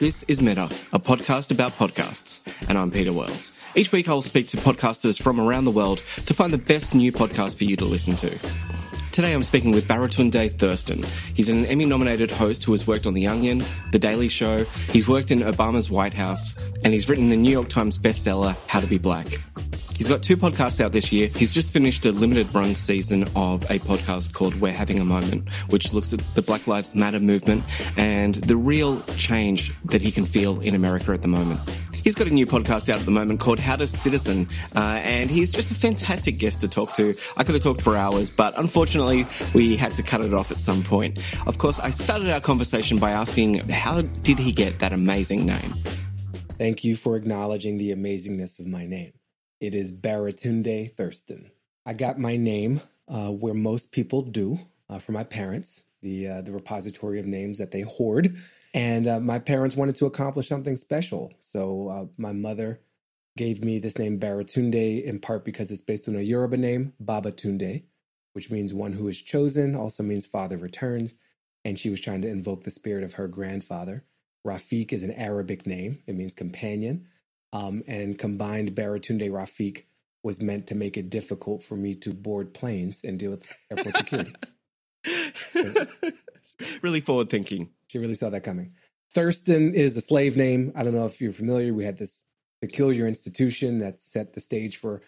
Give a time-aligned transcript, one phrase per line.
[0.00, 0.64] This is Meta,
[0.94, 2.40] a podcast about podcasts,
[2.70, 3.52] and I'm Peter Wells.
[3.74, 7.12] Each week I'll speak to podcasters from around the world to find the best new
[7.12, 8.38] podcast for you to listen to.
[9.12, 11.04] Today I'm speaking with Baratunde Thurston.
[11.34, 15.06] He's an Emmy nominated host who has worked on The Onion, The Daily Show, he's
[15.06, 18.86] worked in Obama's White House, and he's written the New York Times bestseller, How to
[18.86, 19.38] Be Black.
[20.00, 21.28] He's got two podcasts out this year.
[21.28, 25.52] He's just finished a limited run season of a podcast called We're Having a Moment,
[25.68, 27.62] which looks at the Black Lives Matter movement
[27.98, 31.60] and the real change that he can feel in America at the moment.
[32.02, 35.30] He's got a new podcast out at the moment called How to Citizen, uh, and
[35.30, 37.14] he's just a fantastic guest to talk to.
[37.36, 40.56] I could have talked for hours, but unfortunately, we had to cut it off at
[40.56, 41.18] some point.
[41.46, 45.74] Of course, I started our conversation by asking, how did he get that amazing name?
[46.56, 49.12] Thank you for acknowledging the amazingness of my name.
[49.60, 51.50] It is Baratunde Thurston.
[51.84, 54.58] I got my name uh, where most people do
[54.88, 58.36] uh, from my parents, the uh, the repository of names that they hoard.
[58.72, 62.80] And uh, my parents wanted to accomplish something special, so uh, my mother
[63.36, 67.84] gave me this name Baratunde in part because it's based on a Yoruba name, Babatunde,
[68.32, 71.16] which means one who is chosen, also means father returns.
[71.66, 74.04] And she was trying to invoke the spirit of her grandfather.
[74.46, 77.06] Rafiq is an Arabic name; it means companion
[77.52, 79.84] um, and combined Baratunde Rafiq
[80.22, 83.96] was meant to make it difficult for me to board planes and deal with airport
[83.96, 84.34] security.
[86.82, 87.70] really forward thinking.
[87.88, 88.74] She really saw that coming.
[89.12, 90.72] Thurston is a slave name.
[90.76, 91.72] I don't know if you're familiar.
[91.72, 92.24] We had this
[92.60, 95.02] peculiar institution that set the stage for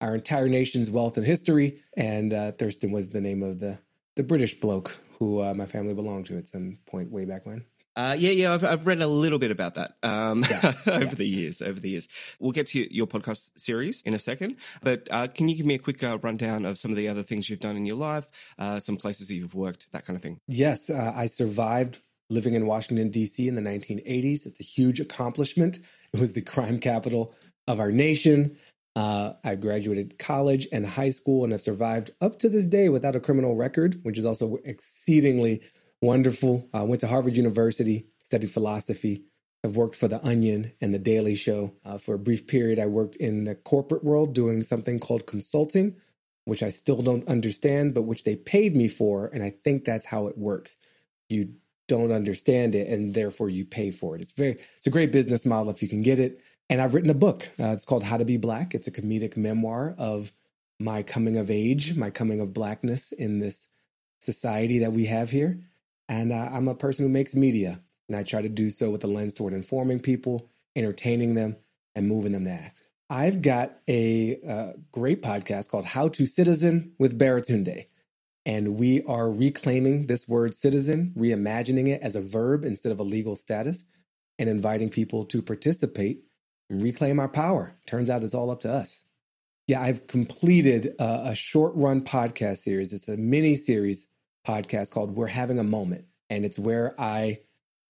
[0.00, 1.80] our entire nation's wealth and history.
[1.96, 3.78] And uh, Thurston was the name of the
[4.16, 7.64] the British bloke who uh, my family belonged to at some point way back when.
[7.98, 11.14] Uh, yeah, yeah, I've, I've read a little bit about that um, Yeah, over yeah.
[11.14, 11.60] the years.
[11.60, 12.06] Over the years,
[12.38, 14.54] we'll get to your podcast series in a second.
[14.84, 17.24] But uh, can you give me a quick uh, rundown of some of the other
[17.24, 20.22] things you've done in your life, uh, some places that you've worked, that kind of
[20.22, 20.38] thing?
[20.46, 22.00] Yes, uh, I survived
[22.30, 23.48] living in Washington, D.C.
[23.48, 24.46] in the 1980s.
[24.46, 25.80] It's a huge accomplishment.
[26.12, 27.34] It was the crime capital
[27.66, 28.56] of our nation.
[28.94, 33.16] Uh, I graduated college and high school and have survived up to this day without
[33.16, 35.62] a criminal record, which is also exceedingly
[36.00, 36.68] wonderful.
[36.72, 39.24] I went to Harvard University, studied philosophy.
[39.64, 41.74] I've worked for The Onion and The Daily Show.
[41.84, 45.96] Uh, for a brief period, I worked in the corporate world doing something called consulting,
[46.44, 49.26] which I still don't understand, but which they paid me for.
[49.26, 50.76] And I think that's how it works.
[51.28, 51.54] You
[51.88, 54.22] don't understand it, and therefore you pay for it.
[54.22, 56.40] It's very, it's a great business model if you can get it.
[56.70, 57.48] And I've written a book.
[57.58, 58.74] Uh, it's called How to Be Black.
[58.74, 60.32] It's a comedic memoir of
[60.78, 63.66] my coming of age, my coming of blackness in this
[64.20, 65.60] society that we have here.
[66.08, 69.04] And uh, I'm a person who makes media, and I try to do so with
[69.04, 71.56] a lens toward informing people, entertaining them,
[71.94, 72.80] and moving them to act.
[73.10, 77.86] I've got a uh, great podcast called How to Citizen with Baratunde.
[78.44, 83.04] And we are reclaiming this word citizen, reimagining it as a verb instead of a
[83.04, 83.84] legal status,
[84.38, 86.22] and inviting people to participate
[86.70, 87.76] and reclaim our power.
[87.86, 89.04] Turns out it's all up to us.
[89.66, 92.92] Yeah, I've completed a, a short run podcast series.
[92.92, 94.08] It's a mini series
[94.48, 96.06] podcast called We're Having a Moment.
[96.30, 97.40] And it's where I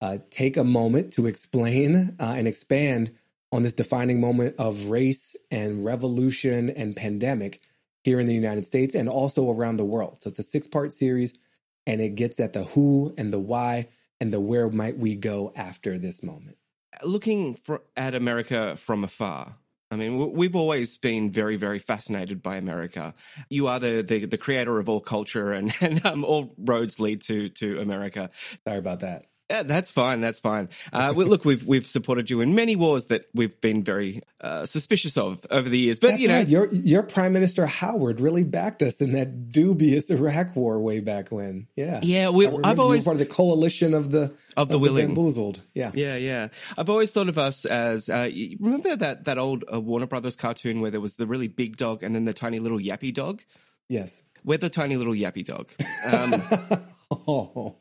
[0.01, 3.13] uh, take a moment to explain uh, and expand
[3.53, 7.61] on this defining moment of race and revolution and pandemic
[8.05, 10.23] here in the United States and also around the world.
[10.23, 11.35] So it's a six part series
[11.87, 13.89] and it gets at the who and the why
[14.21, 16.59] and the where might we go after this moment.
[17.03, 19.57] Looking for, at America from afar,
[19.91, 23.15] I mean, we've always been very, very fascinated by America.
[23.49, 27.23] You are the the, the creator of all culture, and, and um, all roads lead
[27.23, 28.31] to to America.
[28.65, 29.25] Sorry about that.
[29.51, 30.21] Yeah, that's fine.
[30.21, 30.69] That's fine.
[30.93, 35.17] Uh, look, we've we've supported you in many wars that we've been very uh, suspicious
[35.17, 35.99] of over the years.
[35.99, 36.49] But That's you know, right.
[36.49, 41.31] Your your Prime Minister Howard really backed us in that dubious Iraq war way back
[41.31, 41.67] when.
[41.77, 42.01] Yeah.
[42.03, 45.07] Yeah, we- I've always- part of the coalition of the Of the willing.
[45.09, 45.63] bamboozled.
[45.75, 45.93] Yeah.
[45.95, 46.49] Yeah, yeah.
[46.77, 48.29] I've always thought of us as uh,
[48.61, 52.03] remember that that old uh, Warner Brothers cartoon where there was the really big dog
[52.03, 53.41] and then the tiny little yappy dog.
[53.89, 54.23] Yes.
[54.45, 55.71] We're the tiny little yappy dog.
[56.05, 56.43] Um,
[57.11, 57.77] Oh.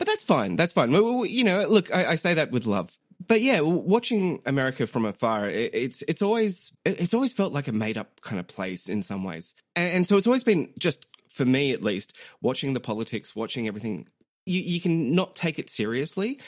[0.00, 0.56] But that's fine.
[0.56, 0.92] That's fine.
[0.92, 2.96] You know, look, I, I say that with love.
[3.26, 7.72] But yeah, watching America from afar, it, it's it's always it's always felt like a
[7.72, 11.06] made up kind of place in some ways, and, and so it's always been just
[11.28, 14.08] for me at least, watching the politics, watching everything,
[14.46, 16.40] you, you can not take it seriously.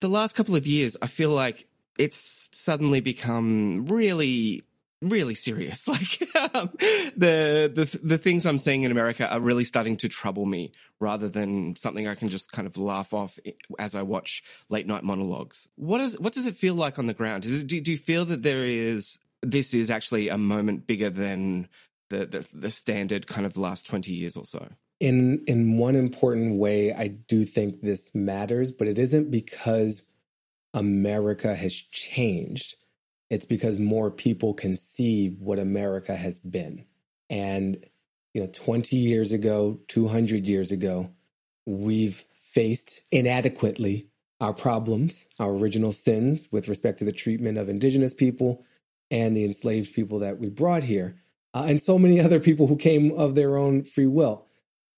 [0.00, 1.66] The last couple of years, I feel like
[1.98, 4.62] it's suddenly become really
[5.02, 5.86] really serious.
[5.98, 6.70] Like um,
[7.16, 11.28] the the the things I'm seeing in America are really starting to trouble me, rather
[11.28, 13.38] than something I can just kind of laugh off
[13.78, 15.68] as I watch late night monologues.
[15.76, 17.46] What is what does it feel like on the ground?
[17.46, 21.68] It, do, do you feel that there is this is actually a moment bigger than
[22.10, 24.68] the, the the standard kind of last twenty years or so?
[25.00, 30.04] In in one important way, I do think this matters, but it isn't because
[30.74, 32.76] America has changed
[33.30, 36.84] it's because more people can see what America has been.
[37.28, 37.84] And,
[38.32, 41.10] you know, 20 years ago, 200 years ago,
[41.66, 44.08] we've faced inadequately
[44.40, 48.64] our problems, our original sins with respect to the treatment of indigenous people
[49.10, 51.16] and the enslaved people that we brought here,
[51.54, 54.46] uh, and so many other people who came of their own free will.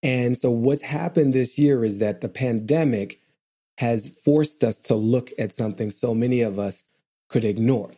[0.03, 3.21] And so, what's happened this year is that the pandemic
[3.79, 6.85] has forced us to look at something so many of us
[7.29, 7.91] could ignore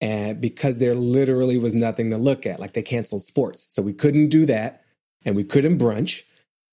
[0.00, 3.66] and because there literally was nothing to look at like they canceled sports.
[3.68, 4.82] So we couldn't do that
[5.24, 6.22] and we couldn't brunch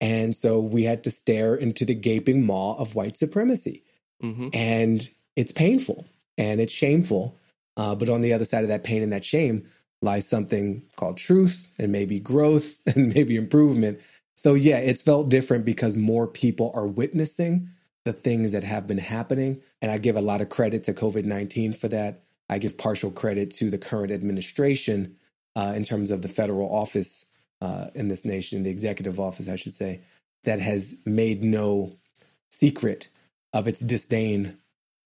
[0.02, 3.84] and so we had to stare into the gaping maw of white supremacy.
[4.24, 4.48] Mm-hmm.
[4.54, 6.06] and it's painful
[6.38, 7.38] and it's shameful
[7.76, 9.68] uh, but on the other side of that pain and that shame
[10.02, 14.00] lies something called truth and maybe growth and maybe improvement.
[14.36, 17.70] So yeah it's felt different because more people are witnessing
[18.06, 21.76] the things that have been happening and i give a lot of credit to covid-19
[21.76, 25.16] for that I give partial credit to the current administration
[25.56, 27.26] uh, in terms of the federal office
[27.62, 30.02] uh, in this nation, the executive office, I should say,
[30.44, 31.98] that has made no
[32.50, 33.10] secret
[33.54, 34.58] of its disdain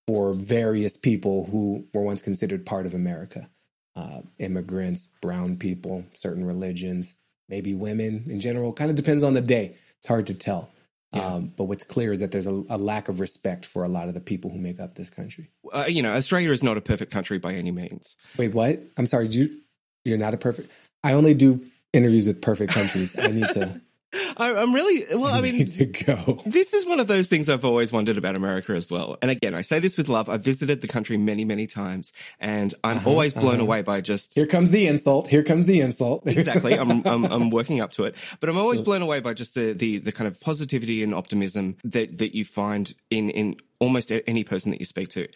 [0.08, 3.50] for various people who were once considered part of America
[3.96, 7.16] uh, immigrants, brown people, certain religions,
[7.48, 8.74] maybe women in general.
[8.74, 9.76] Kind of depends on the day.
[9.98, 10.70] It's hard to tell.
[11.12, 11.26] Yeah.
[11.26, 14.10] Um, but what's clear is that there's a, a, lack of respect for a lot
[14.10, 15.50] of the people who make up this country.
[15.74, 18.16] Uh, you know, Australia is not a perfect country by any means.
[18.38, 18.80] Wait, what?
[18.96, 19.28] I'm sorry.
[19.28, 19.60] You,
[20.06, 20.72] you're not a perfect.
[21.04, 23.18] I only do interviews with perfect countries.
[23.18, 23.82] I need to.
[24.12, 25.34] I, am really well.
[25.34, 26.40] I mean, to go.
[26.46, 29.18] This is one of those things I've always wondered about America as well.
[29.22, 30.30] And again, I say this with love.
[30.30, 33.64] I've visited the country many, many times, and I'm uh-huh, always blown uh-huh.
[33.64, 34.34] away by just.
[34.34, 35.28] Here comes the insult.
[35.28, 36.24] Here comes the insult.
[36.26, 36.74] exactly.
[36.74, 39.74] I'm, I'm, I'm working up to it, but I'm always blown away by just the
[39.74, 44.44] the the kind of positivity and optimism that that you find in in almost any
[44.44, 45.28] person that you speak to.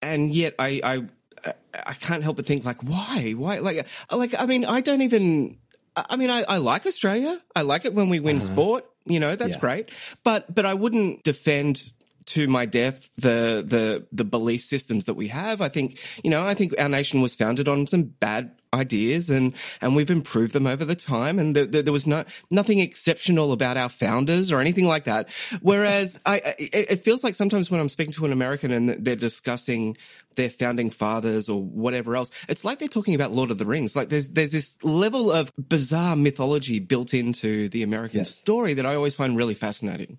[0.00, 1.52] And yet, I I
[1.86, 5.58] I can't help but think like, why, why, like, like I mean, I don't even
[5.96, 7.40] I mean, I, I, like Australia.
[7.54, 8.46] I like it when we win uh-huh.
[8.46, 8.84] sport.
[9.06, 9.60] You know, that's yeah.
[9.60, 9.90] great.
[10.22, 11.92] But but I wouldn't defend
[12.26, 15.60] to my death the the the belief systems that we have.
[15.60, 19.54] I think you know I think our nation was founded on some bad ideas and
[19.80, 23.52] and we've improved them over the time and the, the, there was no nothing exceptional
[23.52, 25.28] about our founders or anything like that
[25.62, 29.16] whereas I, it, it feels like sometimes when I'm speaking to an American and they're
[29.16, 29.96] discussing
[30.36, 33.94] their founding fathers or whatever else it's like they're talking about Lord of the Rings
[33.96, 38.36] like there's there's this level of bizarre mythology built into the American yes.
[38.36, 40.18] story that I always find really fascinating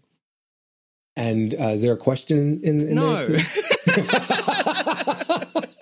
[1.15, 3.27] and uh, is there a question in, in no.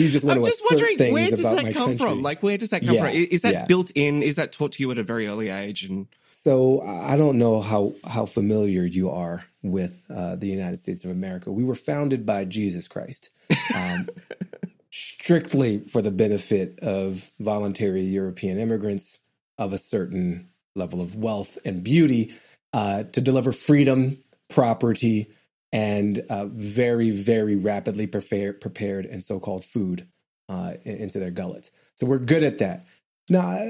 [0.00, 1.96] you just want I'm to just wondering where does that come country.
[1.96, 2.22] from?
[2.22, 3.14] Like where does that come yeah, from?
[3.14, 3.64] Is that yeah.
[3.66, 4.22] built in?
[4.22, 5.84] Is that taught to you at a very early age?
[5.84, 11.04] And so I don't know how how familiar you are with uh, the United States
[11.04, 11.52] of America.
[11.52, 13.30] We were founded by Jesus Christ.
[13.74, 14.08] Um,
[14.90, 19.20] strictly for the benefit of voluntary European immigrants
[19.56, 22.32] of a certain level of wealth and beauty
[22.72, 25.30] uh, to deliver freedom property,
[25.72, 30.06] and uh, very, very rapidly prepare, prepared and so called food
[30.48, 31.70] uh, into their gullets.
[31.96, 32.86] So we're good at that.
[33.28, 33.60] Now,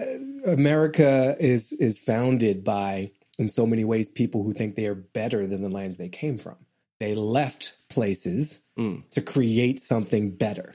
[0.46, 5.46] America is is founded by, in so many ways, people who think they are better
[5.46, 6.56] than the lands they came from.
[6.98, 9.08] They left places mm.
[9.10, 10.72] to create something better,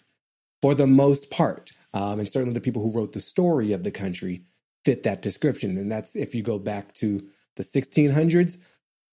[0.61, 1.71] for the most part.
[1.95, 4.43] Um, and certainly, the people who wrote the story of the country
[4.83, 5.77] fit that description.
[5.77, 8.59] And that's if you go back to the 1600s,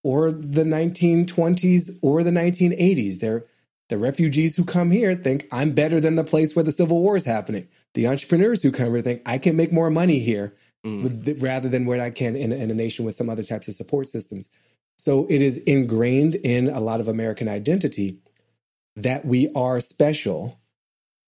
[0.03, 3.21] or the 1920s or the 1980s.
[3.21, 3.45] They're
[3.89, 7.15] the refugees who come here think I'm better than the place where the Civil War
[7.15, 7.69] is happening.
[7.93, 11.43] The entrepreneurs who come here think I can make more money here mm.
[11.43, 14.09] rather than where I can in, in a nation with some other types of support
[14.09, 14.49] systems.
[14.97, 18.19] So it is ingrained in a lot of American identity
[18.97, 20.59] that we are special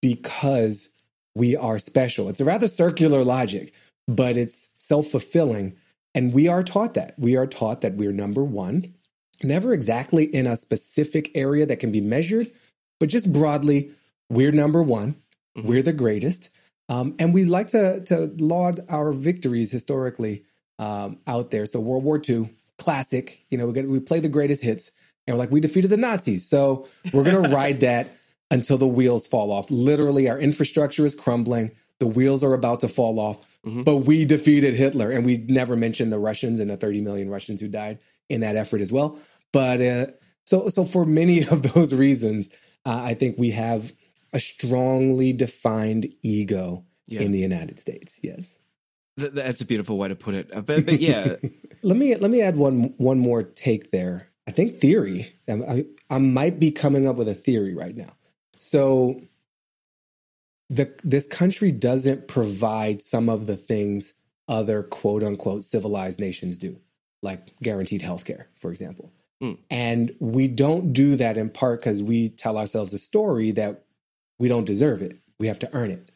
[0.01, 0.89] because
[1.35, 2.29] we are special.
[2.29, 3.75] It's a rather circular logic,
[4.07, 5.75] but it's self fulfilling
[6.15, 7.13] and we are taught that.
[7.17, 8.95] We are taught that we're number one,
[9.43, 12.47] never exactly in a specific area that can be measured,
[12.99, 13.91] but just broadly,
[14.29, 15.17] we're number one,
[15.55, 15.67] mm-hmm.
[15.67, 16.49] we're the greatest.
[16.87, 20.45] Um, and we like to, to laud our victories historically
[20.79, 21.65] um, out there.
[21.65, 23.45] So World War II, classic.
[23.49, 24.91] You know, we get, we play the greatest hits,
[25.27, 28.15] and we're like, we defeated the Nazis, so we're gonna ride that
[28.51, 29.69] until the wheels fall off.
[29.71, 31.71] Literally, our infrastructure is crumbling.
[31.99, 33.43] The wheels are about to fall off.
[33.65, 33.83] Mm-hmm.
[33.83, 37.61] But we defeated Hitler, and we never mentioned the Russians and the 30 million Russians
[37.61, 39.17] who died in that effort as well.
[39.51, 40.07] But uh,
[40.45, 42.49] so, so for many of those reasons,
[42.85, 43.93] uh, I think we have
[44.33, 47.21] a strongly defined ego yeah.
[47.21, 48.19] in the United States.
[48.21, 48.59] Yes,
[49.17, 50.53] that's a beautiful way to put it.
[50.53, 51.35] Uh, but, but yeah,
[51.83, 54.29] let me let me add one one more take there.
[54.47, 55.33] I think theory.
[55.49, 58.13] I, I might be coming up with a theory right now.
[58.59, 59.21] So
[60.69, 64.13] the this country doesn't provide some of the things
[64.47, 66.79] other quote unquote civilized nations do,
[67.21, 69.11] like guaranteed health care, for example.
[69.41, 69.57] Mm.
[69.69, 73.83] And we don't do that in part because we tell ourselves a story that
[74.39, 75.19] we don't deserve it.
[75.39, 76.11] We have to earn it.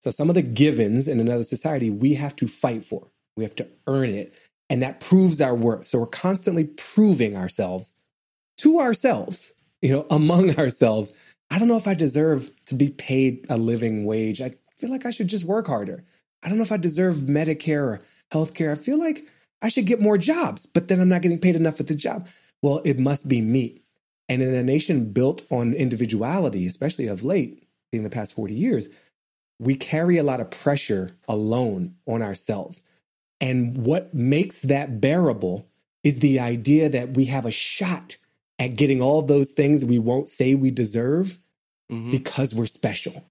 [0.00, 3.12] So some of the givens in another society, we have to fight for.
[3.36, 4.34] We have to earn it.
[4.68, 5.86] And that proves our worth.
[5.86, 7.92] So we're constantly proving ourselves
[8.58, 11.12] to ourselves, you know, among ourselves
[11.50, 14.40] I don't know if I deserve to be paid a living wage.
[14.40, 16.04] I feel like I should just work harder.
[16.42, 18.02] I don't know if I deserve Medicare or
[18.32, 18.72] healthcare.
[18.72, 19.26] I feel like
[19.60, 22.28] I should get more jobs, but then I'm not getting paid enough at the job.
[22.62, 23.82] Well, it must be me.
[24.28, 28.88] And in a nation built on individuality, especially of late, in the past 40 years,
[29.58, 32.82] we carry a lot of pressure alone on ourselves.
[33.40, 35.66] And what makes that bearable
[36.04, 38.16] is the idea that we have a shot
[38.60, 41.38] at getting all those things we won't say we deserve
[41.90, 42.10] mm-hmm.
[42.10, 43.24] because we're special.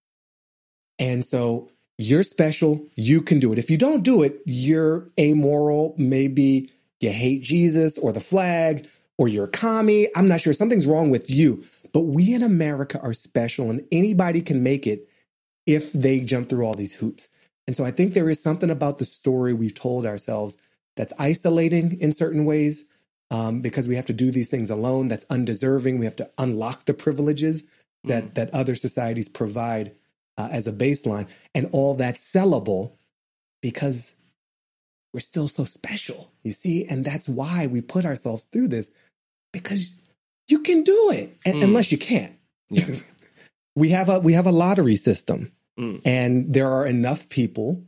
[0.98, 1.70] And so
[2.00, 3.60] you're special, you can do it.
[3.60, 6.70] If you don't do it, you're amoral, maybe
[7.00, 10.08] you hate Jesus or the flag or you're a commie.
[10.16, 10.52] I'm not sure.
[10.52, 11.64] Something's wrong with you.
[11.94, 15.08] But we in America are special and anybody can make it
[15.66, 17.28] if they jump through all these hoops.
[17.68, 20.58] And so I think there is something about the story we've told ourselves
[20.96, 22.86] that's isolating in certain ways,
[23.32, 25.08] um, because we have to do these things alone.
[25.08, 26.00] That's undeserving.
[26.00, 27.64] We have to unlock the privileges
[28.04, 28.34] that mm.
[28.36, 29.92] that other societies provide
[30.38, 32.94] uh, as a baseline, and all that's sellable
[33.62, 34.16] because
[35.14, 36.32] we're still so special.
[36.44, 38.90] You see, and that's why we put ourselves through this
[39.52, 39.94] because
[40.48, 41.64] you can do it, and, mm.
[41.64, 42.34] unless you can't.
[42.70, 42.86] Yeah.
[43.76, 46.02] we have a we have a lottery system, mm.
[46.06, 47.84] and there are enough people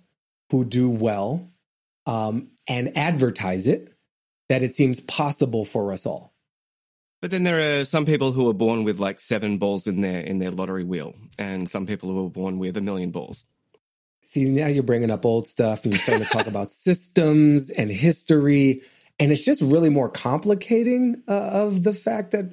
[0.52, 1.50] who do well
[2.06, 3.91] um, and advertise it
[4.52, 6.34] that it seems possible for us all.
[7.22, 10.20] But then there are some people who are born with like seven balls in their
[10.20, 13.46] in their lottery wheel, and some people who are born with a million balls.
[14.24, 17.90] See, now you're bringing up old stuff, and you're starting to talk about systems and
[17.90, 18.82] history,
[19.20, 22.52] and it's just really more complicating uh, of the fact that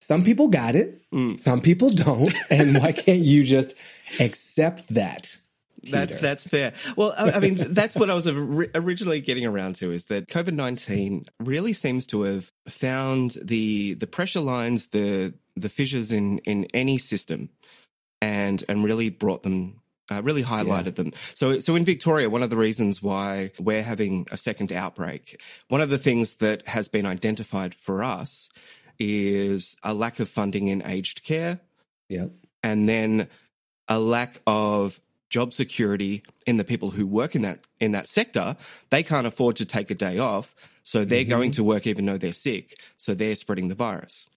[0.00, 1.38] some people got it, mm.
[1.38, 3.74] some people don't, and why can't you just
[4.18, 5.36] accept that?
[5.90, 6.74] That's that's fair.
[6.96, 10.54] Well, I, I mean, that's what I was originally getting around to is that COVID
[10.54, 16.66] nineteen really seems to have found the the pressure lines, the the fissures in in
[16.74, 17.50] any system,
[18.20, 20.90] and and really brought them uh, really highlighted yeah.
[20.90, 21.12] them.
[21.34, 25.80] So, so in Victoria, one of the reasons why we're having a second outbreak, one
[25.80, 28.48] of the things that has been identified for us
[28.98, 31.60] is a lack of funding in aged care.
[32.08, 32.32] Yep.
[32.62, 33.28] And then
[33.88, 35.00] a lack of
[35.30, 38.56] job security in the people who work in that in that sector,
[38.90, 41.30] they can't afford to take a day off, so they're mm-hmm.
[41.30, 44.28] going to work even though they're sick, so they're spreading the virus.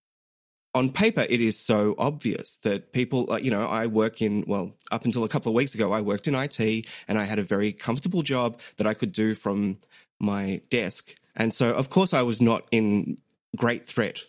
[0.74, 5.06] On paper, it is so obvious that people, you know, I work in, well, up
[5.06, 6.60] until a couple of weeks ago, I worked in IT
[7.08, 9.77] and I had a very comfortable job that I could do from
[10.20, 11.15] my desk.
[11.36, 13.17] And so, of course, I was not in
[13.56, 14.20] great threat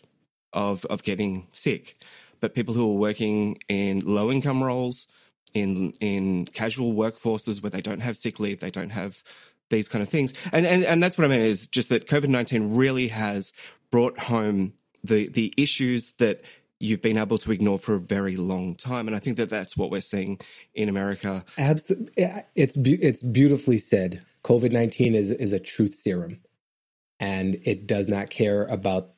[0.53, 1.97] of, of getting sick.
[2.39, 5.07] But people who are working in low income roles,
[5.53, 9.23] in in casual workforces where they don't have sick leave, they don't have
[9.69, 10.33] these kind of things.
[10.51, 13.53] And and, and that's what I mean is just that COVID nineteen really has
[13.91, 16.41] brought home the the issues that
[16.79, 19.07] you've been able to ignore for a very long time.
[19.07, 20.39] And I think that that's what we're seeing
[20.73, 21.43] in America.
[21.57, 22.13] Absolutely,
[22.55, 24.23] it's it's beautifully said.
[24.43, 26.39] COVID nineteen is is a truth serum,
[27.19, 29.11] and it does not care about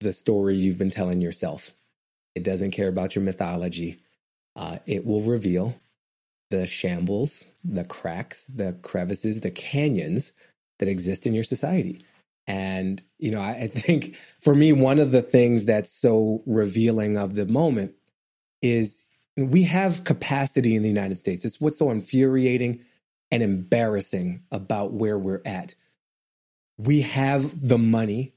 [0.00, 1.72] the story you've been telling yourself.
[2.34, 4.00] It doesn't care about your mythology
[4.56, 5.80] uh, it will reveal
[6.50, 10.32] the shambles, the cracks, the crevices, the canyons
[10.78, 12.04] that exist in your society.
[12.46, 17.16] And, you know, I, I think for me, one of the things that's so revealing
[17.16, 17.94] of the moment
[18.60, 19.06] is
[19.36, 21.44] we have capacity in the United States.
[21.44, 22.80] It's what's so infuriating
[23.30, 25.74] and embarrassing about where we're at.
[26.76, 28.34] We have the money,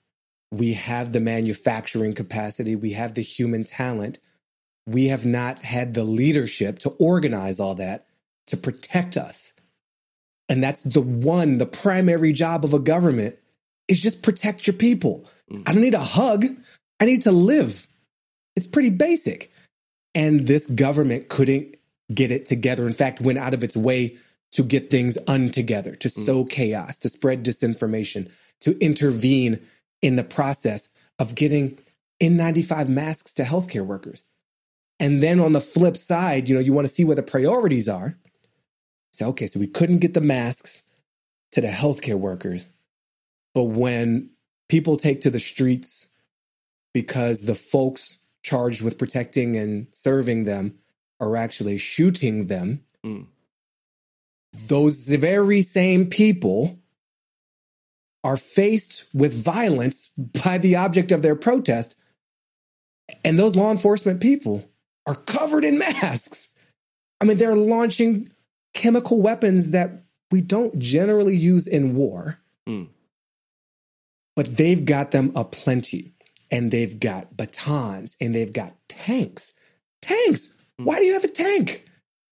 [0.51, 4.19] we have the manufacturing capacity, we have the human talent
[4.87, 8.05] we have not had the leadership to organize all that
[8.47, 9.53] to protect us.
[10.47, 13.37] And that's the one, the primary job of a government
[13.87, 15.25] is just protect your people.
[15.51, 15.67] Mm.
[15.67, 16.45] I don't need a hug.
[16.99, 17.87] I need to live.
[18.55, 19.51] It's pretty basic.
[20.13, 21.75] And this government couldn't
[22.13, 22.85] get it together.
[22.85, 24.17] In fact, went out of its way
[24.53, 26.11] to get things untogether, to mm.
[26.11, 29.59] sow chaos, to spread disinformation, to intervene
[30.01, 31.77] in the process of getting
[32.21, 34.23] N95 masks to healthcare workers.
[34.99, 37.89] And then on the flip side, you know, you want to see where the priorities
[37.89, 38.17] are.
[39.11, 40.81] So, okay, so we couldn't get the masks
[41.51, 42.69] to the healthcare workers.
[43.53, 44.31] But when
[44.69, 46.07] people take to the streets
[46.93, 50.75] because the folks charged with protecting and serving them
[51.19, 53.27] are actually shooting them, Mm.
[54.67, 56.79] those very same people
[58.23, 60.09] are faced with violence
[60.43, 61.95] by the object of their protest.
[63.23, 64.67] And those law enforcement people
[65.07, 66.49] are covered in masks.
[67.21, 68.31] I mean, they're launching
[68.73, 72.89] chemical weapons that we don't generally use in war, Mm.
[74.35, 76.11] but they've got them aplenty.
[76.51, 79.53] And they've got batons and they've got tanks.
[80.01, 80.55] Tanks!
[80.77, 81.85] Why do you have a tank?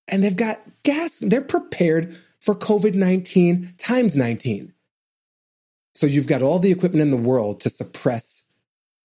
[0.08, 1.18] And they've got gas.
[1.20, 4.72] They're prepared for COVID 19 times 19.
[5.96, 8.44] So you've got all the equipment in the world to suppress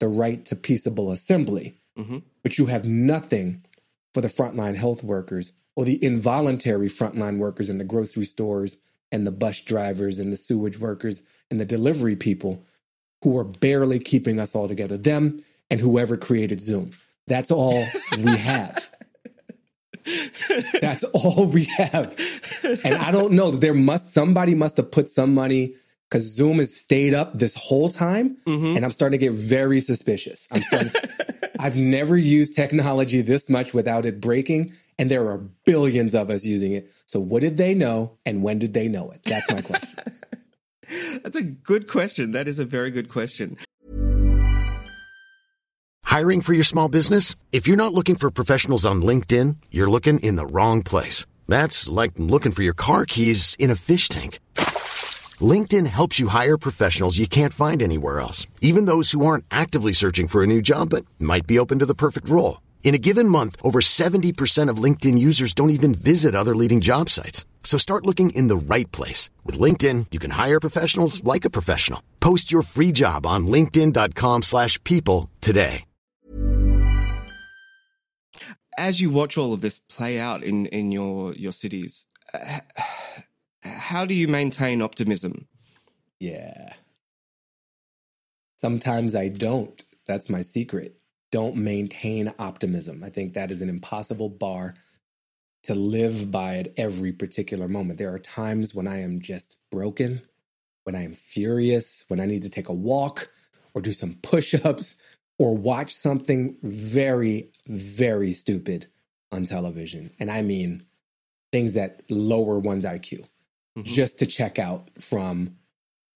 [0.00, 2.22] the right to peaceable assembly, Mhm.
[2.42, 3.62] but you have nothing
[4.14, 8.76] for the frontline health workers or the involuntary frontline workers in the grocery stores
[9.12, 12.62] and the bus drivers and the sewage workers and the delivery people
[13.22, 14.96] who are barely keeping us all together.
[14.96, 16.90] Them and whoever created Zoom.
[17.26, 17.84] That's all
[18.16, 18.90] we have.
[20.80, 22.16] That's all we have.
[22.84, 23.50] And I don't know.
[23.50, 25.74] There must somebody must have put some money
[26.08, 30.46] because Zoom has stayed up this whole time, and I'm starting to get very suspicious.
[30.50, 30.92] I'm starting.
[31.58, 36.44] I've never used technology this much without it breaking, and there are billions of us
[36.44, 36.90] using it.
[37.06, 39.22] So, what did they know, and when did they know it?
[39.24, 39.98] That's my question.
[41.22, 42.30] That's a good question.
[42.30, 43.56] That is a very good question.
[46.04, 47.36] Hiring for your small business?
[47.52, 51.26] If you're not looking for professionals on LinkedIn, you're looking in the wrong place.
[51.46, 54.38] That's like looking for your car keys in a fish tank.
[55.40, 59.92] LinkedIn helps you hire professionals you can't find anywhere else, even those who aren't actively
[59.92, 62.62] searching for a new job but might be open to the perfect role.
[62.82, 67.10] In a given month, over 70% of LinkedIn users don't even visit other leading job
[67.10, 67.44] sites.
[67.62, 69.28] So start looking in the right place.
[69.44, 72.02] With LinkedIn, you can hire professionals like a professional.
[72.18, 75.84] Post your free job on linkedin.com slash people today.
[78.78, 82.60] As you watch all of this play out in, in your, your cities, uh,
[83.68, 85.46] how do you maintain optimism?
[86.20, 86.72] Yeah.
[88.56, 89.84] Sometimes I don't.
[90.06, 90.96] That's my secret.
[91.30, 93.04] Don't maintain optimism.
[93.04, 94.74] I think that is an impossible bar
[95.64, 97.98] to live by at every particular moment.
[97.98, 100.22] There are times when I am just broken,
[100.84, 103.30] when I am furious, when I need to take a walk
[103.74, 104.96] or do some push ups
[105.38, 108.86] or watch something very, very stupid
[109.30, 110.10] on television.
[110.18, 110.82] And I mean
[111.52, 113.26] things that lower one's IQ
[113.82, 115.56] just to check out from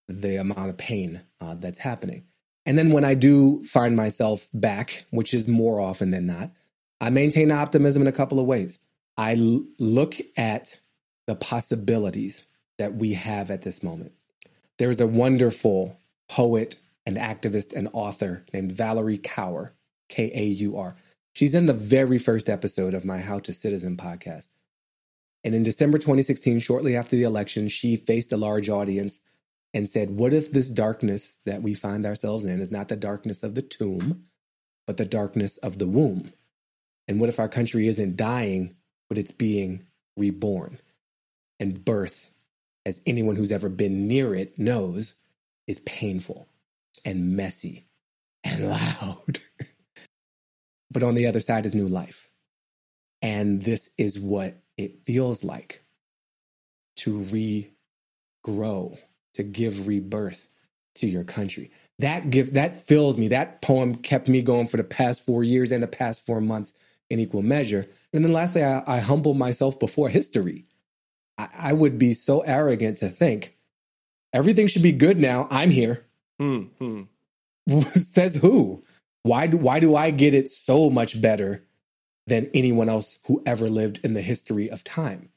[0.09, 2.25] the amount of pain uh, that's happening.
[2.67, 6.51] And then when I do find myself back, which is more often than not,
[7.01, 8.79] I maintain optimism in a couple of ways.
[9.17, 10.81] I l- look at
[11.27, 12.47] the possibilities
[12.79, 14.13] that we have at this moment.
[14.79, 15.99] There's a wonderful
[16.29, 19.73] poet and activist and author named Valerie Kaur,
[20.09, 20.97] K A U R.
[21.35, 24.49] She's in the very first episode of my How to Citizen podcast.
[25.45, 29.21] And in December 2016, shortly after the election, she faced a large audience
[29.75, 33.43] and said, What if this darkness that we find ourselves in is not the darkness
[33.43, 34.25] of the tomb,
[34.87, 36.33] but the darkness of the womb?
[37.09, 38.77] And what if our country isn't dying,
[39.09, 39.85] but it's being
[40.17, 40.79] reborn?
[41.59, 42.31] And birth,
[42.87, 45.15] as anyone who's ever been near it knows,
[45.67, 46.49] is painful
[47.05, 47.87] and messy
[48.45, 49.41] and loud.
[50.91, 52.31] but on the other side is new life.
[53.21, 55.83] And this is what it feels like
[56.97, 57.19] to
[58.47, 58.99] regrow,
[59.35, 60.49] to give rebirth
[60.97, 61.71] to your country.
[61.99, 63.29] That gives that fills me.
[63.29, 66.75] That poem kept me going for the past four years and the past four months
[67.09, 67.87] in equal measure.
[68.13, 70.65] And then lastly, I, I humble myself before history.
[71.39, 73.57] I, I would be so arrogant to think
[74.33, 75.47] everything should be good now.
[75.51, 76.07] I'm here.
[76.41, 77.03] Hmm, hmm.
[77.81, 78.83] Says who?
[79.23, 81.65] Why do why do I get it so much better
[82.27, 85.31] than anyone else who ever lived in the history of time?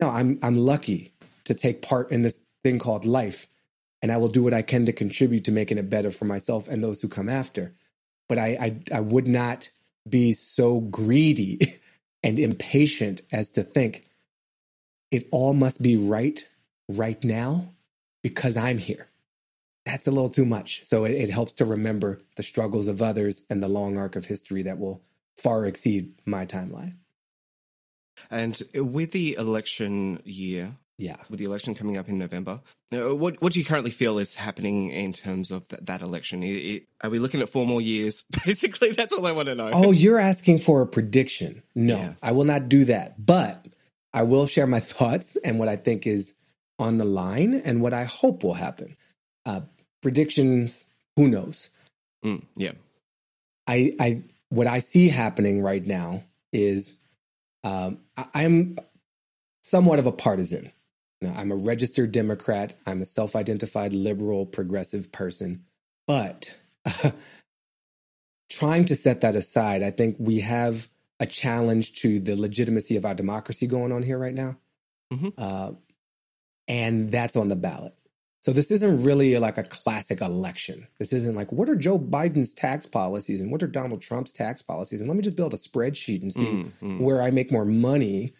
[0.00, 1.12] No, I'm I'm lucky
[1.44, 3.46] to take part in this thing called life,
[4.00, 6.68] and I will do what I can to contribute to making it better for myself
[6.68, 7.74] and those who come after.
[8.28, 9.70] But I I, I would not
[10.08, 11.60] be so greedy
[12.22, 14.04] and impatient as to think
[15.10, 16.46] it all must be right
[16.88, 17.74] right now
[18.22, 19.08] because I'm here.
[19.84, 20.84] That's a little too much.
[20.84, 24.24] So it, it helps to remember the struggles of others and the long arc of
[24.24, 25.02] history that will
[25.36, 26.94] far exceed my timeline.
[28.30, 31.16] And with the election year, Yeah.
[31.28, 32.60] with the election coming up in November,
[32.92, 36.42] uh, what what do you currently feel is happening in terms of that, that election?
[36.42, 38.24] I- I- are we looking at four more years?
[38.44, 39.70] Basically, that's all I want to know.
[39.72, 41.62] Oh, you're asking for a prediction.
[41.74, 42.14] No, Yeah.
[42.22, 43.24] I will not do that.
[43.24, 43.66] But
[44.14, 46.34] I will share my thoughts and what I think is
[46.78, 48.96] on the line and what I hope will happen.
[49.44, 49.62] Uh,
[50.02, 50.84] predictions,
[51.16, 51.70] who knows?
[52.24, 52.72] Mm, yeah.
[53.66, 56.94] I, I, what I see happening right now is
[57.64, 58.78] um, I, I'm
[59.62, 60.70] somewhat of a partisan.
[61.22, 62.74] Now, I'm a registered Democrat.
[62.86, 65.64] I'm a self identified liberal, progressive person.
[66.06, 66.54] But
[68.50, 70.86] trying to set that aside, I think we have
[71.18, 74.58] a challenge to the legitimacy of our democracy going on here right now.
[75.14, 75.32] Mhm.
[75.38, 75.72] Uh,
[76.68, 77.94] and that's on the ballot.
[78.42, 80.88] So this isn't really like a classic election.
[80.98, 84.62] This isn't like what are Joe Biden's tax policies and what are Donald Trump's tax
[84.62, 87.00] policies, and let me just build a spreadsheet and see Mm, mm.
[87.00, 88.34] where I make more money.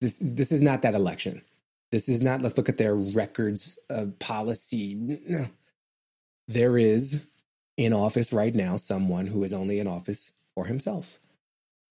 [0.00, 1.42] This this is not that election.
[1.92, 2.42] This is not.
[2.42, 4.94] Let's look at their records of policy.
[4.94, 5.46] No.
[6.48, 7.26] There is
[7.76, 11.20] in office right now someone who is only in office for himself,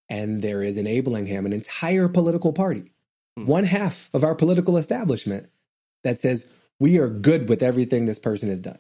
[0.10, 2.90] and there is enabling him an entire political party,
[3.38, 3.46] Hmm.
[3.46, 5.50] one half of our political establishment
[6.04, 6.48] that says
[6.80, 8.80] we are good with everything this person has done.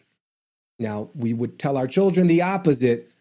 [0.79, 3.11] Now, we would tell our children the opposite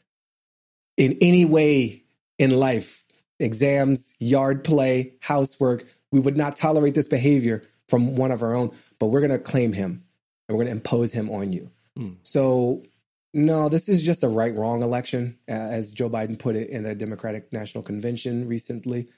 [0.97, 2.03] in any way
[2.39, 3.03] in life
[3.39, 5.85] exams, yard play, housework.
[6.11, 9.39] We would not tolerate this behavior from one of our own, but we're going to
[9.39, 10.05] claim him
[10.49, 11.71] and we're going to impose him on you.
[11.97, 12.13] Hmm.
[12.23, 12.85] So,
[13.33, 16.95] no, this is just a right wrong election, as Joe Biden put it in the
[16.95, 19.09] Democratic National Convention recently.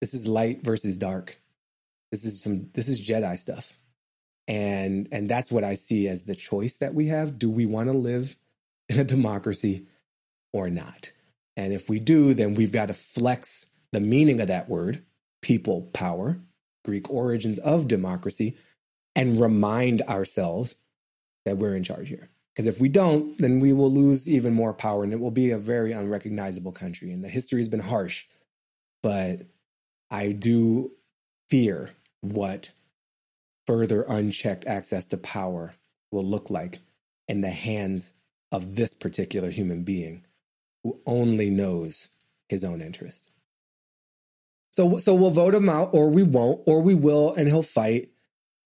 [0.00, 1.40] This is light versus dark.
[2.12, 3.76] This is some this is Jedi stuff
[4.48, 7.38] and and that's what i see as the choice that we have.
[7.38, 8.36] Do we want to live
[8.88, 9.86] in a democracy
[10.52, 11.12] or not?
[11.56, 15.02] And if we do then we've got to flex the meaning of that word
[15.42, 16.40] people power
[16.84, 18.56] greek origins of democracy
[19.14, 20.76] and remind ourselves
[21.44, 22.28] that we're in charge here.
[22.52, 25.50] Because if we don't then we will lose even more power and it will be
[25.50, 27.10] a very unrecognizable country.
[27.10, 28.24] And the history has been harsh
[29.02, 29.42] but
[30.10, 30.90] i do
[31.48, 32.72] fear what
[33.66, 35.74] further unchecked access to power
[36.10, 36.78] will look like
[37.28, 38.12] in the hands
[38.52, 40.24] of this particular human being
[40.82, 42.08] who only knows
[42.48, 43.30] his own interests.
[44.70, 48.10] So, so we'll vote him out, or we won't, or we will, and he'll fight,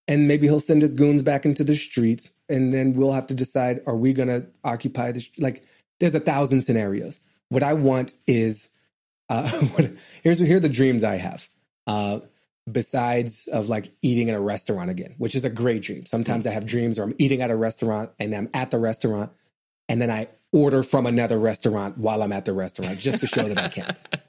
[0.09, 3.35] and maybe he'll send his goons back into the streets, and then we'll have to
[3.35, 5.65] decide: Are we going to occupy the like?
[6.01, 7.21] There's a thousand scenarios.
[7.49, 8.71] What I want is,
[9.29, 11.49] uh, what, here's here are the dreams I have.
[11.87, 12.21] Uh,
[12.73, 16.07] besides of like eating in a restaurant again, which is a great dream.
[16.07, 19.33] Sometimes I have dreams where I'm eating at a restaurant and I'm at the restaurant
[19.89, 23.49] and then I order from another restaurant while I'm at the restaurant just to show
[23.49, 23.97] that I can.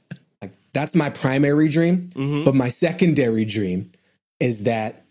[0.41, 2.45] Like that's my primary dream, mm-hmm.
[2.45, 3.91] but my secondary dream
[4.39, 5.05] is that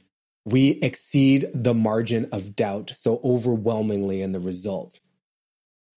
[0.44, 5.00] we exceed the margin of doubt so overwhelmingly in the results.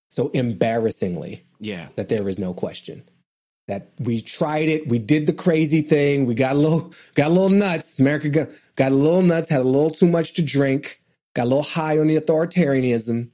[0.09, 1.87] So embarrassingly Yeah.
[1.95, 3.01] that there is no question
[3.67, 7.33] that we tried it, we did the crazy thing, we got a little got a
[7.33, 7.99] little nuts.
[7.99, 11.01] America got, got a little nuts, had a little too much to drink,
[11.33, 13.31] got a little high on the authoritarianism,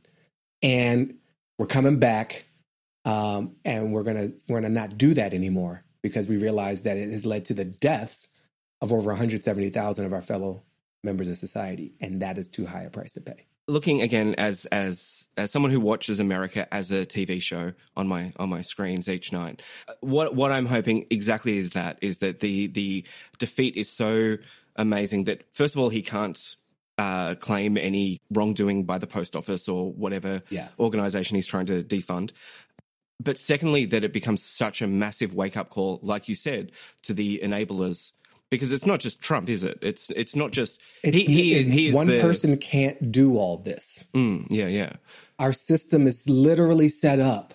[0.62, 1.16] and
[1.58, 2.46] we're coming back,
[3.06, 7.12] um, and we're gonna we're gonna not do that anymore because we realize that it
[7.12, 8.28] has led to the deaths
[8.82, 10.64] of over 170,000 of our fellow
[11.04, 13.46] members of society, and that is too high a price to pay.
[13.70, 18.34] Looking again as as as someone who watches America as a TV show on my
[18.38, 19.62] on my screens each night,
[20.02, 23.06] what what I'm hoping exactly is that is that the the
[23.38, 24.38] defeat is so
[24.76, 26.56] amazing that first of all he can't
[26.98, 30.68] uh, claim any wrongdoing by the post office or whatever Yeah.
[30.78, 32.32] organization he's trying to defund.
[33.22, 36.72] But secondly, that it becomes such a massive wake up call, like you said,
[37.04, 38.14] to the enablers.
[38.52, 39.78] Because it's not just Trump, is it?
[39.82, 41.26] It's it's not just It's, he.
[41.26, 44.06] He, it- he is one the- person can't do all this.
[44.14, 44.94] Mm, yeah, yeah.
[45.38, 47.54] our system is literally set up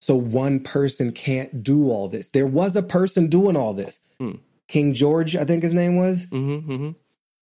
[0.00, 2.28] so one person can't do all this.
[2.28, 3.98] There was a person doing all this.
[4.20, 4.32] Hmm.
[4.68, 6.90] King George, I think his name was, Mm-hmm, mm-hmm.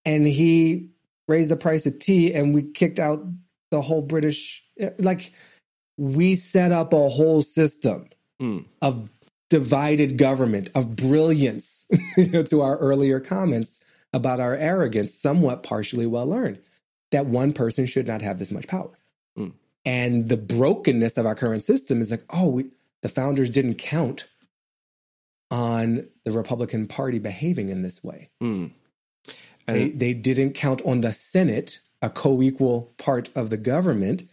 [0.07, 0.90] and he
[1.29, 3.23] raised the price of tea and we kicked out
[3.71, 4.62] the whole British
[4.99, 5.33] like
[5.99, 8.09] we set up a whole system
[8.40, 8.59] Hmm.
[8.83, 9.09] of
[9.50, 13.80] divided government, of brilliance, you know, to our earlier comments
[14.12, 16.59] about our arrogance, somewhat partially well learned,
[17.11, 18.90] that one person should not have this much power.
[19.37, 19.50] Hmm.
[19.85, 22.66] And the brokenness of our current system is like, oh, we,
[23.02, 24.28] the founders didn't count
[25.50, 28.30] on the Republican Party behaving in this way.
[28.42, 28.72] Mm.
[29.66, 34.30] they, they didn't count on the Senate, a co equal part of the government,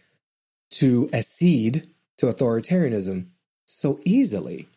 [0.70, 1.86] to accede
[2.18, 3.26] to authoritarianism
[3.66, 4.68] so easily.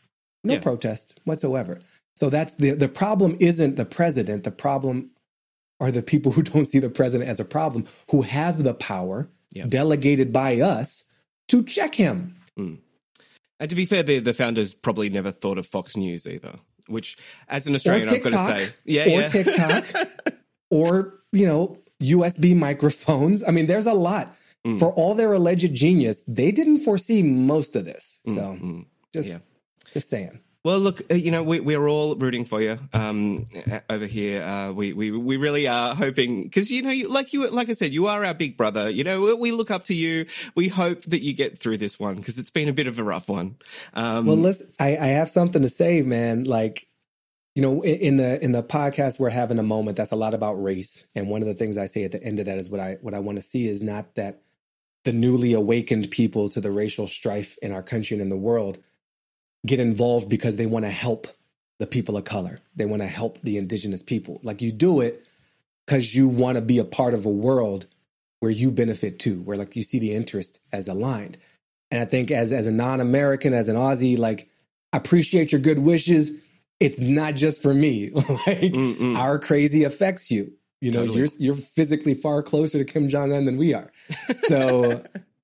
[0.45, 0.59] No Yeah.
[0.59, 1.81] protest whatsoever.
[2.15, 4.43] So that's the the problem isn't the president.
[4.43, 5.11] The problem
[5.79, 9.29] are the people who don't see the president as a problem, who have the power
[9.51, 9.65] Yeah.
[9.67, 11.03] delegated by us
[11.49, 12.35] to check him.
[13.57, 16.55] And to be fair, the, the founders probably never thought of Fox News either,
[16.87, 17.15] which,
[17.47, 18.73] as an Australian, I've got to say.
[18.83, 19.27] Yeah, or yeah.
[19.27, 19.85] TikTok.
[20.69, 23.43] or, you know, USB microphones.
[23.47, 24.35] I mean, there's a lot.
[24.67, 24.77] Mm.
[24.79, 28.21] For all their alleged genius, they didn't foresee most of this.
[28.27, 28.85] So mm.
[29.13, 29.39] just Yeah.
[29.95, 30.41] Just saying.
[30.65, 34.43] Well, look, uh, you know, we, we're all rooting for you um, uh, over here.
[34.43, 37.73] Uh, we, we we really are hoping because you know, you, like you like I
[37.73, 38.89] said, you are our big brother.
[38.89, 40.25] You know, we, we look up to you.
[40.53, 43.03] We hope that you get through this one because it's been a bit of a
[43.03, 43.55] rough one.
[43.93, 46.43] Um, Well, listen, I, I have something to say, man.
[46.43, 46.87] Like,
[47.53, 50.33] you know, in, in the in the podcast, we're having a moment that's a lot
[50.33, 52.69] about race, and one of the things I say at the end of that is
[52.69, 54.41] what I what I want to see is not that
[55.05, 58.79] the newly awakened people to the racial strife in our country and in the world
[59.65, 61.27] get involved because they want to help
[61.79, 62.59] the people of color.
[62.75, 64.39] They want to help the indigenous people.
[64.43, 65.27] Like you do it
[65.85, 67.87] because you want to be a part of a world
[68.39, 71.37] where you benefit too, where like you see the interest as aligned.
[71.91, 74.49] And I think as as a non-American, as an Aussie, like
[74.93, 76.43] I appreciate your good wishes.
[76.79, 78.09] It's not just for me.
[78.13, 79.17] like Mm-mm.
[79.17, 80.53] our crazy affects you.
[80.81, 81.19] You know, Totally.
[81.19, 83.91] you're you're physically far closer to Kim Jong Un than we are.
[84.37, 85.03] So,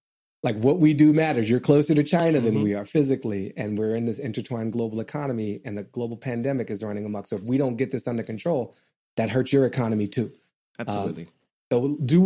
[0.44, 1.50] like what we do matters.
[1.50, 2.64] You're closer to China than Mhm.
[2.64, 6.84] we are physically, and we're in this intertwined global economy, and the global pandemic is
[6.84, 7.28] running amok.
[7.28, 8.74] So if we don't get this under control,
[9.18, 10.32] that hurts your economy too.
[10.80, 11.28] absolutely.
[11.72, 12.20] So do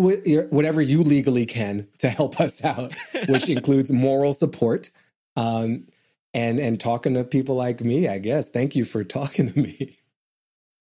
[0.49, 2.93] whatever you legally can to help us out,
[3.27, 4.89] which includes moral support,
[5.35, 5.87] um,
[6.33, 8.07] and and talking to people like me.
[8.07, 8.49] I guess.
[8.49, 9.95] Thank you for talking to me.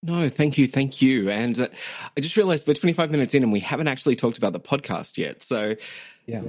[0.02, 1.30] No, thank you, thank you.
[1.30, 1.68] And uh,
[2.16, 5.16] I just realized we're 25 minutes in and we haven't actually talked about the podcast
[5.18, 5.42] yet.
[5.42, 5.76] So,
[6.26, 6.42] Yeah.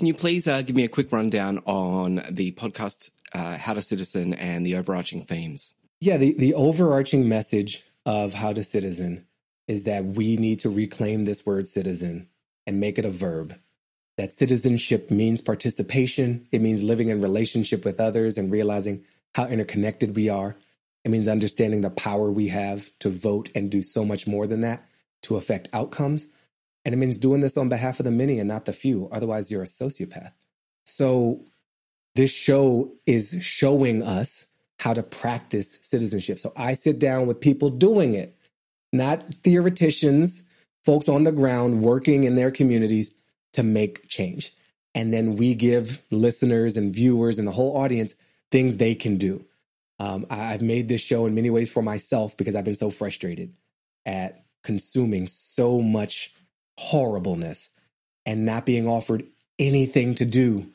[0.00, 3.82] Can you please uh, give me a quick rundown on the podcast, uh, How to
[3.82, 5.74] Citizen, and the overarching themes?
[6.00, 9.26] Yeah, the, the overarching message of How to Citizen
[9.68, 12.28] is that we need to reclaim this word citizen
[12.66, 13.58] and make it a verb.
[14.16, 20.16] That citizenship means participation, it means living in relationship with others and realizing how interconnected
[20.16, 20.56] we are.
[21.04, 24.62] It means understanding the power we have to vote and do so much more than
[24.62, 24.82] that
[25.24, 26.26] to affect outcomes.
[26.84, 29.08] And it means doing this on behalf of the many and not the few.
[29.12, 30.32] Otherwise, you're a sociopath.
[30.86, 31.44] So,
[32.14, 34.46] this show is showing us
[34.80, 36.38] how to practice citizenship.
[36.38, 38.34] So I sit down with people doing it,
[38.92, 40.48] not theoreticians,
[40.84, 43.14] folks on the ground working in their communities
[43.52, 44.54] to make change.
[44.94, 48.14] And then we give listeners and viewers and the whole audience
[48.50, 49.44] things they can do.
[49.98, 53.52] Um, I've made this show in many ways for myself because I've been so frustrated
[54.06, 56.34] at consuming so much
[56.80, 57.68] horribleness
[58.24, 59.22] and not being offered
[59.58, 60.66] anything to do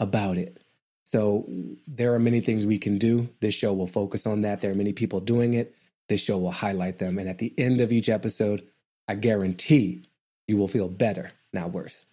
[0.00, 0.56] about it.
[1.04, 1.44] So
[1.86, 3.28] there are many things we can do.
[3.40, 4.62] This show will focus on that.
[4.62, 5.74] There are many people doing it.
[6.08, 7.18] This show will highlight them.
[7.18, 8.66] And at the end of each episode,
[9.06, 10.04] I guarantee
[10.48, 12.06] you will feel better, not worse.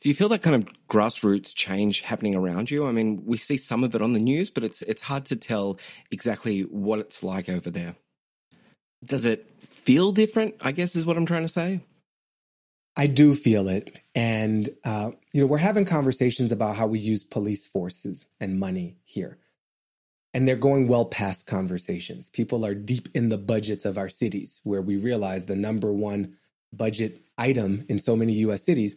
[0.00, 2.86] Do you feel that kind of grassroots change happening around you?
[2.86, 5.36] I mean, we see some of it on the news, but it's it's hard to
[5.36, 5.78] tell
[6.10, 7.94] exactly what it's like over there.
[9.04, 10.56] Does it feel different?
[10.60, 11.80] I guess is what I'm trying to say.
[12.96, 13.96] I do feel it.
[14.14, 18.96] And, uh, you know, we're having conversations about how we use police forces and money
[19.04, 19.38] here.
[20.34, 22.30] And they're going well past conversations.
[22.30, 26.36] People are deep in the budgets of our cities, where we realize the number one
[26.72, 28.96] budget item in so many US cities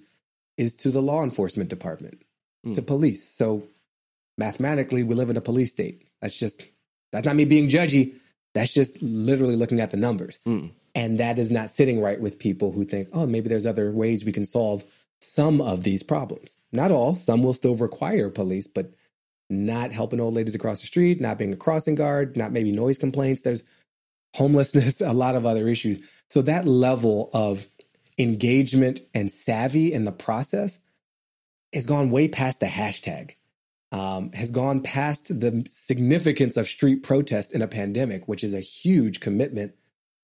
[0.57, 2.23] is to the law enforcement department,
[2.65, 2.75] Mm.
[2.75, 3.27] to police.
[3.27, 3.63] So
[4.37, 6.07] mathematically, we live in a police state.
[6.21, 6.61] That's just,
[7.11, 8.13] that's not me being judgy.
[8.53, 10.39] That's just literally looking at the numbers.
[10.47, 10.71] Mm.
[10.95, 14.23] And that is not sitting right with people who think, oh, maybe there's other ways
[14.23, 14.83] we can solve
[15.21, 16.57] some of these problems.
[16.71, 18.93] Not all, some will still require police, but
[19.49, 22.97] not helping old ladies across the street, not being a crossing guard, not maybe noise
[22.97, 23.41] complaints.
[23.41, 23.63] There's
[24.35, 25.99] homelessness, a lot of other issues.
[26.29, 27.65] So that level of
[28.17, 30.79] engagement and savvy in the process
[31.73, 33.35] has gone way past the hashtag,
[33.93, 38.59] um, has gone past the significance of street protest in a pandemic, which is a
[38.59, 39.75] huge commitment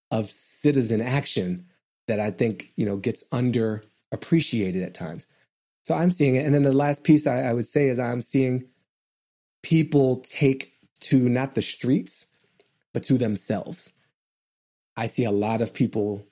[0.09, 1.67] of citizen action
[2.07, 5.27] that I think you know gets underappreciated at times.
[5.83, 8.23] So I'm seeing it, and then the last piece I, I would say is I'm
[8.23, 8.65] seeing
[9.61, 12.25] people take to not the streets,
[12.91, 13.91] but to themselves.
[14.97, 16.25] I see a lot of people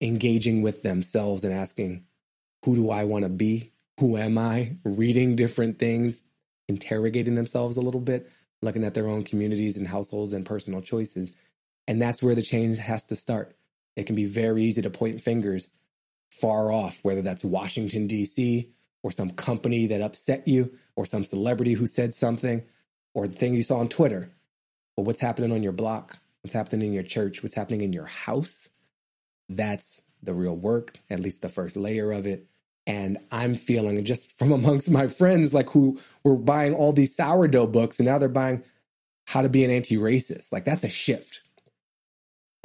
[0.00, 2.04] engaging with themselves and asking,
[2.64, 3.72] "Who do I want to be?
[4.00, 6.22] Who am I?" Reading different things,
[6.68, 8.30] interrogating themselves a little bit,
[8.62, 11.32] looking at their own communities and households and personal choices.
[11.86, 13.56] And that's where the change has to start.
[13.94, 15.68] it can be very easy to point fingers
[16.30, 18.70] far off, whether that's Washington, D.C.,
[19.02, 22.62] or some company that upset you, or some celebrity who said something,
[23.14, 24.30] or the thing you saw on Twitter.
[24.96, 26.18] But what's happening on your block?
[26.42, 27.42] What's happening in your church?
[27.42, 28.68] What's happening in your house?
[29.48, 32.46] That's the real work, at least the first layer of it.
[32.86, 37.66] And I'm feeling just from amongst my friends, like who were buying all these sourdough
[37.68, 38.62] books and now they're buying
[39.26, 40.52] how to be an anti racist.
[40.52, 41.40] Like that's a shift.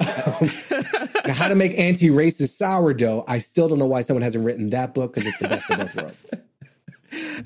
[0.00, 3.24] now, how to make anti racist sourdough.
[3.26, 5.78] I still don't know why someone hasn't written that book because it's the best of
[5.78, 6.26] both worlds.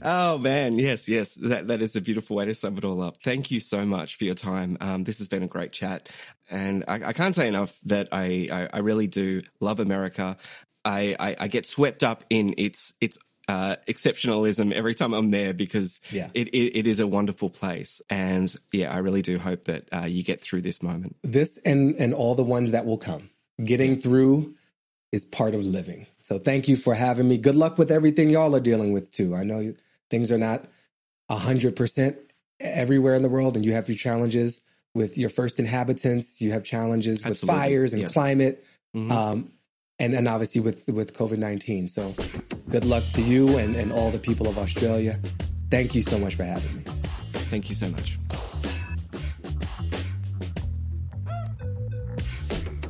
[0.03, 3.17] Oh man, yes, yes, that that is a beautiful way to sum it all up.
[3.23, 4.77] Thank you so much for your time.
[4.81, 6.09] Um, this has been a great chat,
[6.51, 10.37] and I, I can't say enough that I, I, I really do love America.
[10.87, 13.19] I, I, I get swept up in its its
[13.49, 16.31] uh, exceptionalism every time I'm there because Yeah.
[16.35, 20.07] it, it, it is a wonderful place, and yeah, I really do hope that uh,
[20.07, 21.17] you get through this moment.
[21.23, 23.31] This and and all the ones that will come.
[23.63, 24.55] Getting through
[25.13, 26.07] is part of living.
[26.23, 27.39] So thank you for having me.
[27.39, 29.35] Good luck with everything y'all are dealing with too.
[29.35, 29.73] I know
[30.11, 30.67] things are not
[31.31, 32.17] hundred percent
[32.61, 34.61] everywhere in the world, and you have your challenges
[34.95, 36.41] with your first inhabitants.
[36.41, 38.09] You have challenges with fires and Yeah.
[38.09, 39.11] climate, Mhm.
[39.13, 39.53] um,
[39.99, 41.89] and and obviously with with COVID nineteen.
[41.89, 42.15] So
[42.71, 45.19] good luck to you and and all the people of Australia.
[45.71, 46.83] Thank you so much for having me.
[47.51, 48.19] Thank you so much.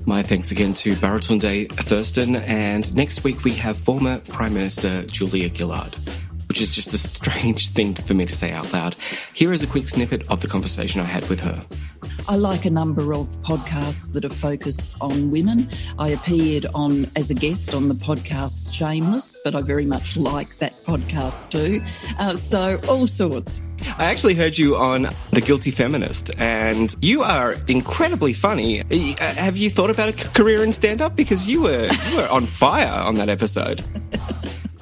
[0.09, 5.53] My thanks again to Baratunde Thurston, and next week we have former Prime Minister Julia
[5.53, 5.97] Gillard,
[6.47, 8.95] which is just a strange thing for me to say out loud.
[9.35, 11.67] Here is a quick snippet of the conversation I had with her.
[12.29, 15.69] I like a number of podcasts that are focused on women.
[15.97, 20.59] I appeared on as a guest on the podcast Shameless, but I very much like
[20.59, 21.81] that podcast too.
[22.19, 23.63] Uh, so all sorts.
[23.99, 28.81] I actually heard you on The Guilty Feminist, and you are incredibly funny.
[28.81, 31.15] Uh, Have you thought about a career in stand up?
[31.15, 33.85] Because you were, you were on fire on that episode.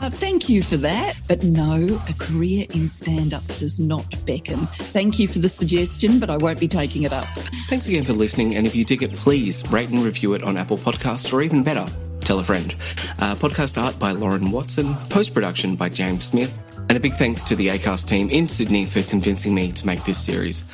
[0.05, 1.19] Uh, thank you for that.
[1.29, 4.67] But no, a career in stand up does not beckon.
[4.67, 7.25] Thank you for the suggestion, but I won't be taking it up.
[7.71, 10.59] Thanks again for listening, and if you dig it, please rate and review it on
[10.59, 11.87] Apple Podcasts, or even better,
[12.21, 12.75] tell a friend.
[13.19, 16.53] Uh, podcast art by Lauren Watson, post production by James Smith,
[16.91, 20.05] and a big thanks to the ACAST team in Sydney for convincing me to make
[20.05, 20.67] this series.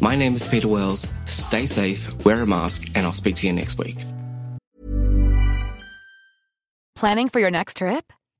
[0.00, 1.06] My name is Peter Wells.
[1.26, 3.98] Stay safe, wear a mask, and I'll speak to you next week.
[6.96, 8.14] Planning for your next trip?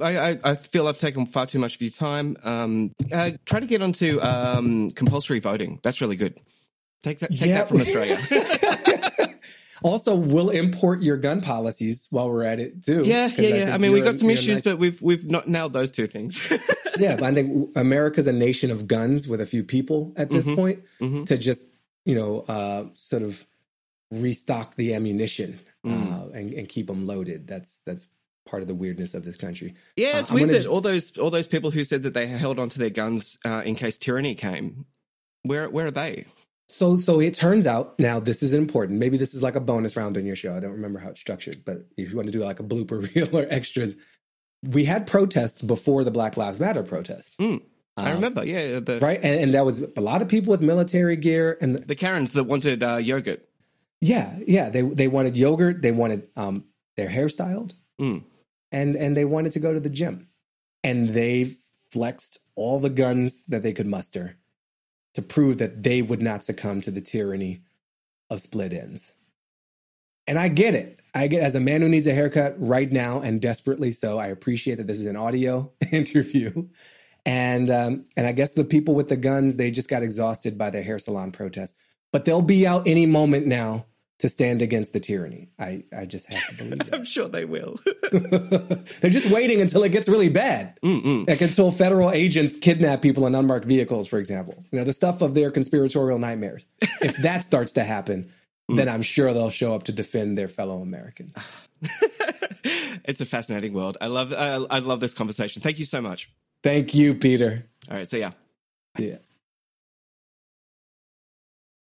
[0.00, 2.36] I, I, feel I've taken far too much of your time.
[2.42, 5.78] Um, uh, try to get onto um, compulsory voting.
[5.82, 6.40] That's really good.
[7.04, 7.64] Take that, take Yeah.
[7.64, 8.18] that from Australia.
[9.84, 13.02] Also, we'll import your gun policies while we're at it too.
[13.04, 13.74] yeah, yeah, I yeah.
[13.74, 16.38] I mean, we've got some issues, nice- but we've we've not nailed those two things.
[17.00, 20.46] yeah, but I think America's a nation of guns with a few people at this
[20.46, 20.54] Mhm.
[20.54, 21.26] point Mhm.
[21.26, 21.64] to just
[22.04, 23.44] you know uh, sort of
[24.12, 26.12] restock the ammunition Mm.
[26.12, 27.46] uh, and, and keep them loaded.
[27.46, 28.06] That's that's
[28.46, 29.74] part of the weirdness of this country.
[29.96, 32.26] Yeah, Uh, it's I'm weird that all those all those people who said that they
[32.26, 34.86] held onto their guns uh, in case tyranny came,
[35.42, 36.26] where where are they?
[36.68, 38.98] So so it turns out now this is important.
[38.98, 40.56] Maybe this is like a bonus round on your show.
[40.56, 43.12] I don't remember how it's structured, but if you want to do like a blooper
[43.14, 43.96] reel or extras,
[44.62, 47.36] we had protests before the Black Lives Matter protests.
[47.36, 47.60] Mm,
[47.96, 50.60] I Um, remember, yeah, the Right, and, and that was a lot of people with
[50.60, 53.46] military gear, and the Karens that wanted uh, yogurt.
[54.02, 54.68] Yeah, yeah.
[54.68, 55.80] They they wanted yogurt.
[55.80, 56.64] They wanted um
[56.96, 58.24] their hair styled, Mm.
[58.72, 60.26] and and they wanted to go to the gym,
[60.82, 61.44] and they
[61.92, 64.36] flexed all the guns that they could muster
[65.14, 67.62] to prove that they would not succumb to the tyranny
[68.28, 69.14] of split ends.
[70.26, 70.98] And I get it.
[71.14, 74.18] I get as a man who needs a haircut right now and desperately so.
[74.18, 76.68] I appreciate that this is an audio interview.
[77.24, 80.70] And um, and I guess the people with the guns, they just got exhausted by
[80.70, 81.76] their hair salon protest,
[82.12, 83.86] But they'll be out any moment now
[84.22, 85.48] to stand against the tyranny.
[85.58, 87.80] I, I just have to believe I'm sure they will.
[88.12, 90.78] They're just waiting until it gets really bad.
[90.80, 91.28] Mm-mm.
[91.28, 94.62] Like until federal agents kidnap people in unmarked vehicles, for example.
[94.70, 96.64] You know, the stuff of their conspiratorial nightmares.
[97.00, 98.30] if that starts to happen,
[98.70, 98.76] mm.
[98.76, 101.34] then I'm sure they'll show up to defend their fellow Americans.
[103.04, 103.96] it's a fascinating world.
[104.00, 105.62] I love I, I love this conversation.
[105.62, 106.30] Thank you so much.
[106.62, 107.64] Thank you, Peter.
[107.90, 108.30] All right, see ya.
[108.96, 109.16] Yeah.